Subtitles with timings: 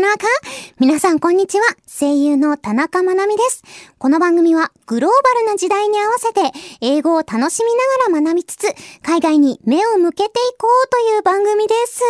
[0.00, 0.26] の赤
[0.78, 1.64] 皆さんこんにちは。
[1.86, 3.62] 声優の田中まなみです。
[3.96, 6.52] この番組はグローバルな時代に合わせて
[6.82, 8.66] 英語を楽しみながら学びつつ
[9.00, 10.28] 海外に目を向けてい
[10.58, 12.02] こうという番組です。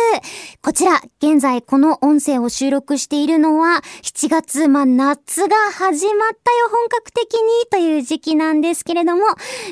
[0.61, 7.39] こちら、現在この音声を収録しているのは7月、まあ夏が始まったよ本格的に
[7.71, 9.21] という時期なんですけれども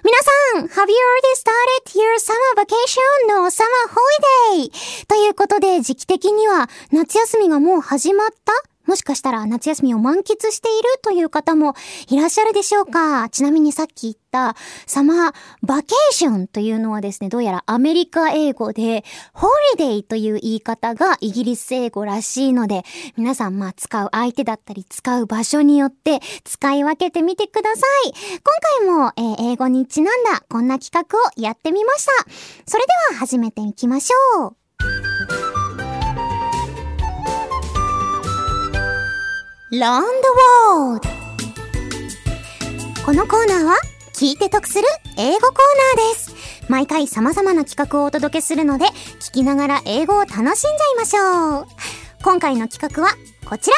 [0.05, 0.17] 皆
[0.55, 3.41] さん Have you already started your summer vacation?
[3.43, 3.65] の summer
[4.53, 5.05] holiday?
[5.09, 8.53] ということで時期的には夏休みがもう始まった
[8.85, 11.73] もしかしたら夏休みを満喫しているという方も
[12.09, 19.03] いらっしゃるでしょうかちなみにさっき言ったサマーバケーションというのはですね、どうやらアメリカ英語で
[19.33, 22.83] ホリデーという言い方がイギリス英語らしいので、
[23.17, 28.13] 皆さんまあ使う相手だったり使う場所によって使い分けてみてください。
[28.85, 32.11] 今回も、えー、英語にちなんだこんな企画をやってみました。
[32.65, 34.64] それでは始めていきましょう。
[39.77, 40.07] ランド
[40.83, 41.01] ワール
[43.05, 43.75] このコーナーは
[44.13, 44.85] 聞いて得する
[45.17, 45.51] 英語コー
[45.97, 46.33] ナーです。
[46.69, 48.85] 毎回様々な企画をお届けするので、
[49.19, 50.55] 聞きながら英語を楽しんじゃい
[50.97, 51.67] ましょう。
[52.23, 53.09] 今回の企画は
[53.49, 53.75] こちら。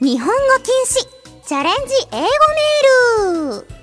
[0.00, 2.26] 日本語禁止チャレンジ英語
[3.40, 3.73] メール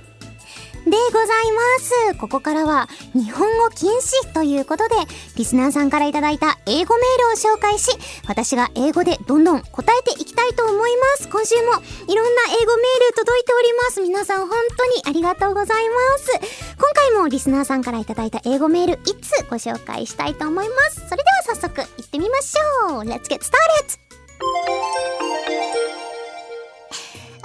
[0.86, 2.18] でございます。
[2.18, 4.96] ここからは日本語禁止ということで、
[5.36, 7.92] リスナーさんからいただいた英語メールを紹介し、
[8.28, 11.30] 私が英語でどんどん答えていきたいと思います。
[11.30, 14.02] 今週もいろんな英語メール届いております。
[14.02, 16.32] 皆さん本当にありがとうございます。
[16.78, 21.08] 今回もリスナーさんからいただいた英語メールいつご紹介したいと思います。
[21.08, 24.11] それでは早速行ってみましょう !Let's get started!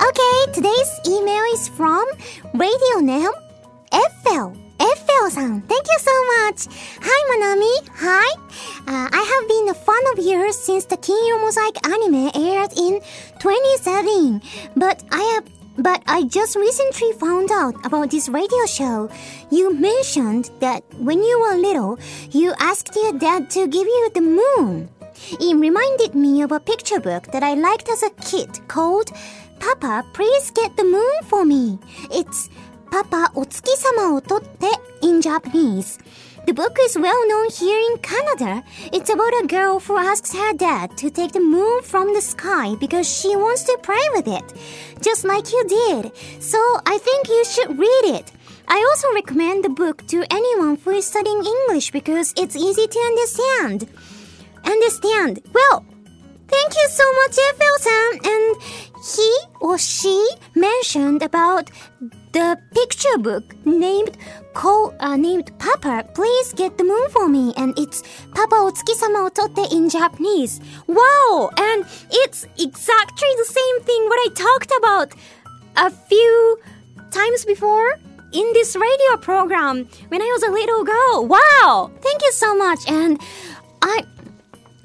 [0.07, 2.07] Okay, today's email is from
[2.55, 3.33] radio name
[3.93, 4.55] Eiffel.
[4.79, 6.69] Eiffel-san, thank you so much.
[7.03, 7.75] Hi, Manami.
[7.97, 8.29] Hi.
[8.87, 13.01] Uh, I have been a fan of yours since the Kinyo Mosaic anime aired in
[13.41, 14.43] 2017,
[14.77, 19.11] but I have but I just recently found out about this radio show.
[19.51, 21.99] You mentioned that when you were little,
[22.31, 24.89] you asked your dad to give you the moon.
[25.41, 29.11] It reminded me of a picture book that I liked as a kid called
[29.59, 31.79] Papa, Please Get the Moon for Me.
[32.11, 32.49] It's
[32.91, 35.99] Papa Otsuki-sama o Totte in Japanese.
[36.47, 38.63] The book is well known here in Canada.
[38.93, 42.77] It's about a girl who asks her dad to take the moon from the sky
[42.77, 44.45] because she wants to play with it,
[45.03, 46.13] just like you did.
[46.41, 48.31] So I think you should read it.
[48.69, 52.99] I also recommend the book to anyone who is studying English because it's easy to
[53.01, 53.89] understand.
[54.67, 55.41] Understand?
[55.53, 55.85] Well,
[56.49, 58.33] thank you so much, Eiffel-san.
[58.33, 58.57] And
[59.15, 61.71] he or she mentioned about
[62.33, 64.19] the picture book named
[64.53, 67.55] call, uh, named Papa, please get the moon for me.
[67.57, 68.03] And it's
[68.35, 70.61] Papa o Tsukisama o Totte in Japanese.
[70.87, 71.51] Wow!
[71.57, 75.15] And it's exactly the same thing what I talked about
[75.77, 76.59] a few
[77.11, 77.99] times before
[78.33, 81.27] in this radio program when I was a little girl.
[81.27, 81.91] Wow!
[82.01, 82.81] Thank you so much.
[82.89, 83.21] And
[83.83, 84.05] I,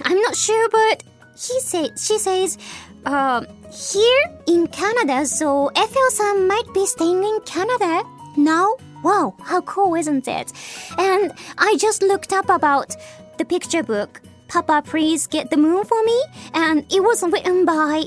[0.06, 1.04] I'm not sure, but
[1.34, 2.58] he say, she says,
[3.06, 8.04] uh, here in Canada, so Ethel-san might be staying in Canada
[8.38, 8.76] now.
[9.04, 10.54] Wow, how cool, isn't it?
[10.98, 12.96] And I just looked up about
[13.38, 16.24] the picture book, Papa Please Get the Moon for Me,
[16.54, 18.04] and it was written by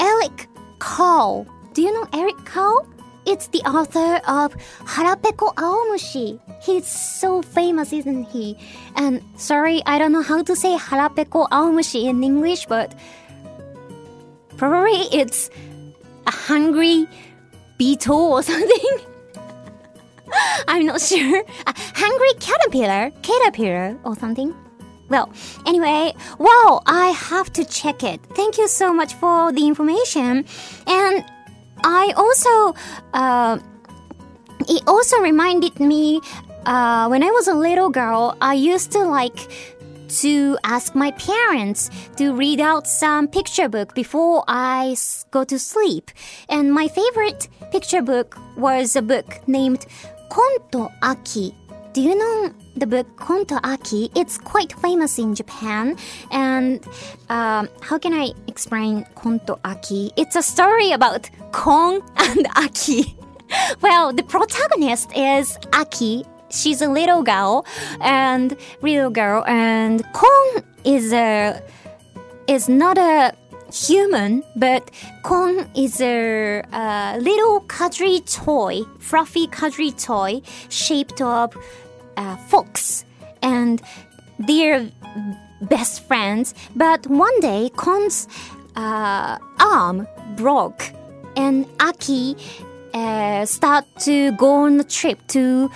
[0.00, 0.48] Eric
[0.78, 1.46] Carle.
[1.74, 2.86] Do you know Eric Carle?
[3.28, 4.56] It's the author of
[4.96, 6.40] Harapeko Aomushi.
[6.62, 8.56] He's so famous, isn't he?
[8.96, 12.94] And sorry, I don't know how to say Harapeko Aomushi in English, but
[14.58, 15.50] Probably it's
[16.26, 17.06] a hungry
[17.78, 18.98] beetle or something.
[20.66, 21.44] I'm not sure.
[21.66, 24.52] A hungry caterpillar, caterpillar or something.
[25.08, 25.32] Well,
[25.64, 28.20] anyway, wow, I have to check it.
[28.34, 30.44] Thank you so much for the information.
[30.88, 31.24] And
[31.84, 32.74] I also,
[33.14, 33.58] uh,
[34.68, 36.20] it also reminded me
[36.66, 39.48] uh, when I was a little girl, I used to like
[40.08, 44.96] to ask my parents to read out some picture book before I
[45.30, 46.10] go to sleep.
[46.48, 49.86] And my favorite picture book was a book named
[50.30, 51.54] Konto Aki.
[51.98, 54.12] Do you know the book Konto Aki?
[54.14, 55.96] It's quite famous in Japan.
[56.30, 56.86] And
[57.28, 60.12] um, how can I explain Konto Aki?
[60.16, 63.16] It's a story about Kon and Aki.
[63.82, 67.66] well, the protagonist is Aki she's a little girl
[68.00, 71.60] and little girl and Kon is a
[72.46, 73.34] is not a
[73.72, 74.90] human but
[75.22, 76.62] Kon is a,
[77.20, 81.54] little cuddly toy fluffy cuddly toy shaped of
[82.18, 83.04] a fox
[83.42, 83.80] and
[84.38, 84.90] they're
[85.62, 88.28] best friends, but one day Kon's
[88.76, 90.06] uh, arm
[90.36, 90.92] broke
[91.36, 92.36] and Aki
[92.94, 95.70] uh, start to go on a trip to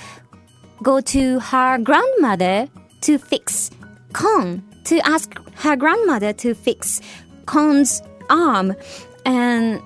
[0.83, 2.69] go to her grandmother
[3.03, 3.71] to fix
[4.13, 7.01] Kon, to ask her grandmother to fix
[7.47, 8.75] Kon's arm.
[9.25, 9.81] And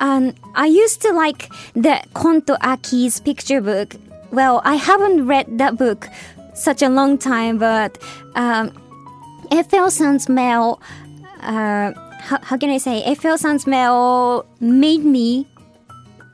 [0.00, 3.96] and I used to like the Konto Aki's picture book
[4.31, 6.09] Well, I haven't read that book
[6.53, 7.97] such a long time, but
[8.35, 8.71] um,
[9.51, 10.81] FL Sun's mail,
[11.41, 15.47] uh, how, how can I say, FL Sun's mail made me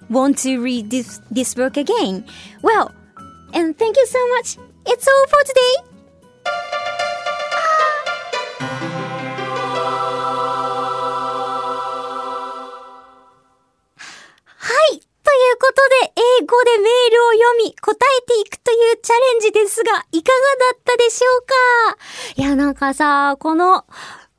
[0.10, 2.26] want to read this, this book again.
[2.62, 2.92] Well,
[3.54, 4.58] and thank you so much.
[4.86, 5.90] It's all for today.
[14.58, 15.00] はい。
[15.00, 16.90] ということで、英語でメールを読み、
[17.85, 20.39] 答えていくというチャレンジですが、いかが
[20.73, 21.53] だったでしょうか？
[22.37, 23.85] いや、なんかさ、この、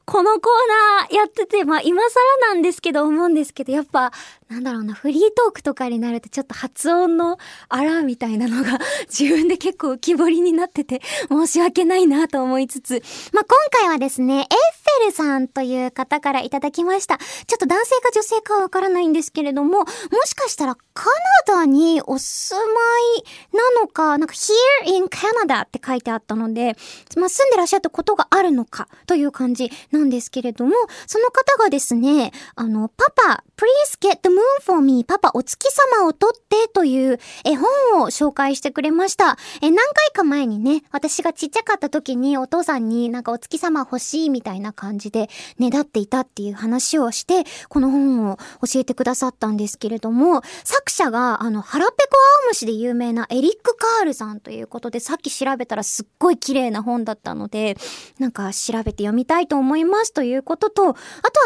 [0.05, 0.53] このコー
[1.01, 4.11] ナーやってて、まあ今更なんですけど思うんですけど、やっぱ
[4.49, 8.77] なんだろうな、フリートークとかになるとちょっと発音のあらみたいなのが
[9.09, 13.01] 自分で結構浮き彫りになってて申し訳ないなと思いつつ、
[13.33, 17.17] まあ、今回はですね、エッフェルさんという方からいただきました。
[17.17, 19.85] ちょっと男性か女性かわからないんですけれども、も
[20.25, 21.05] しかしたらカ
[21.47, 22.81] ナダにお住ま
[23.17, 26.77] いなのか、なんか here in Canada って書いてあったので、
[27.17, 30.73] まあ、住んでらっしゃったことがあるのかという感じなんですけれども、
[31.07, 35.67] その方がですね、あの、パパ、please get the moon for me パパお月
[35.97, 39.37] 様を撮ってという絵本を紹介してくれました。
[39.61, 57.77] え、何回か前にね、私がちっちゃかった時にお父さんになんかお月様欲しいみたいな感じでねだっていたっていう話をして、この本を教えてくださったんですけれども、作者があの、腹ペコ青虫で有名なエリック・カールさんということで、さっき調べたらすっごい綺麗な本だったので、
[58.19, 60.95] なんか調べて読みたいと思いますということと、あと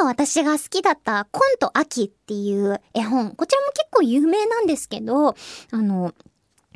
[0.01, 3.31] は私が好きだったコント秋っていう絵本。
[3.31, 5.35] こちらも結構有名なんですけど、あ
[5.77, 6.13] の、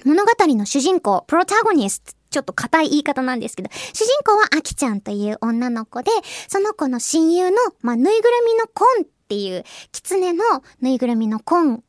[0.06, 6.12] 物語の主人公、プロタゴニスト、ちょっと硬い言い方なんですけど、主人公はアキちゃんという女の子で、
[6.48, 10.44] その子の親友の、まあ、ぬいぐるみのコンっていう、狐の
[10.82, 11.82] ぬいぐるみのコンの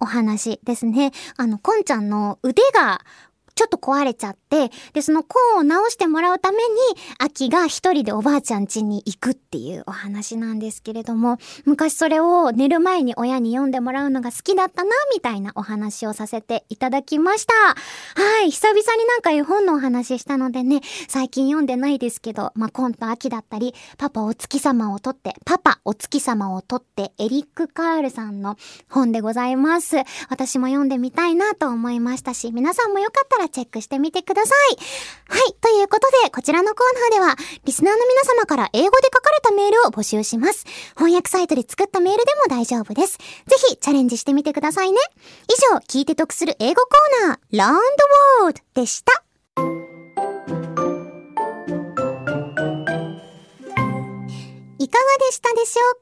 [0.00, 1.12] お話ですね。
[1.36, 3.02] あの、コンちゃんの腕が
[3.58, 6.62] ちょっと壊れちゃって、で、そのコーンを直してもらうために、
[7.18, 17.52] 秋が一人でおばあちゃん家に行くっていうお話なんですけれども、昔それを寝る前に親に読んでもらうのが好きだったな、みたいなお話をさせていただきました。
[17.54, 28.56] はい、久々になんか絵本のお話したのでね、最近読んでないですけど、まあ、コンと秋だったり、パパお月様をとって、パパお月様をとって、エリック・カールさんの
[28.88, 29.96] 本でございます。
[30.28, 34.76] 私も読んでみたいなと思いましたし、皆さんもよかったらチェックしてみてください。
[35.28, 35.54] はい。
[35.60, 40.64] ということで、こちらのコーナーでは、リスナーの皆様から英語で書かれたメールを募集します。
[40.96, 43.18] 翻訳サイトで作ったメールでも大丈夫です。
[43.18, 43.24] ぜ
[43.68, 44.98] ひ、チャレンジしてみてくださいね。
[45.48, 47.82] 以上、聞いて得する英語コーナー、Learn the
[48.42, 49.12] World でした。
[54.80, 55.94] いかがでしたでしょう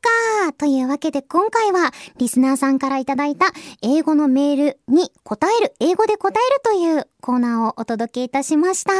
[0.47, 0.53] か？
[0.53, 3.47] というわけで今回はリスナーさんからいただいた
[3.83, 8.93] 英語のメールに答える、英語で答えるというコーナーをお届けいたしました。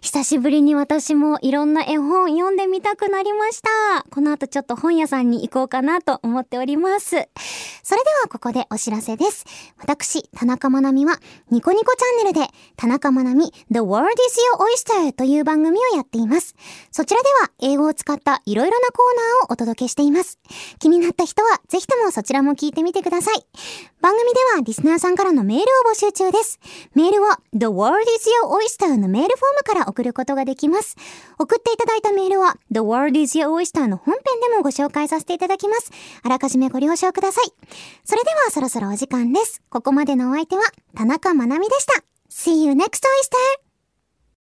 [0.00, 4.04] 久しぶりに私もいろんな絵本読んでみたくなりました。
[4.10, 7.10] この後ちょっと本屋さんに行こうかなと思っております。
[7.10, 9.44] それではここでお知らせです。
[9.78, 11.18] 私、田中まなみは
[11.50, 14.38] ニコニコチャンネルで田中まなみ The World is
[14.94, 16.54] Your Oyster という番組をやっています。
[16.92, 20.38] そちらでは英語を使ったいろいろなコーナーをお届けしています。
[20.78, 23.44] 気になった人はぜひともそちらも聞いてみてください。
[24.00, 26.60] 番組ではリスナーさんからのメールを募集中です。
[26.94, 30.96] メールは The World is Your Oyster のメールフォームから送ることができます。
[31.38, 35.90] 送っていただいたメールは The World is Your Oyster の本編でもご紹介させていただきます。
[36.22, 37.44] あらかじめご了承ください。
[38.04, 39.62] それではそろそろお時間です。
[39.70, 40.62] ここまでのお相手は
[40.94, 42.04] 田中まなみでした。
[42.28, 43.63] See you next oyster!